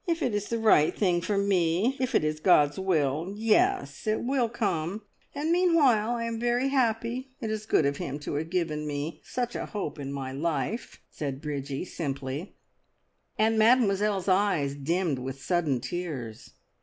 "If 0.07 0.23
it 0.23 0.33
is 0.33 0.47
the 0.49 0.57
right 0.57 0.95
thing 0.97 1.21
for 1.21 1.37
me 1.37 1.95
if 1.99 2.15
it 2.15 2.23
is 2.23 2.39
God's 2.39 2.79
will 2.79 3.31
yes! 3.37 4.07
it 4.07 4.23
will 4.23 4.49
come, 4.49 5.03
and 5.35 5.51
meanwhile 5.51 6.15
I 6.15 6.23
am 6.23 6.39
very 6.39 6.69
happy. 6.69 7.29
It 7.39 7.51
is 7.51 7.67
good 7.67 7.85
of 7.85 7.97
Him 7.97 8.17
to 8.21 8.33
have 8.33 8.49
given 8.49 8.87
me 8.87 9.21
such 9.23 9.53
a 9.55 9.67
hope 9.67 9.99
in 9.99 10.11
my 10.11 10.31
life," 10.31 10.99
said 11.11 11.39
Bridgie 11.39 11.85
simply; 11.85 12.55
and 13.37 13.59
Mademoiselle's 13.59 14.27
eyes 14.27 14.73
dimmed 14.73 15.19
with 15.19 15.39
sudden 15.39 15.79
tears. 15.79 16.49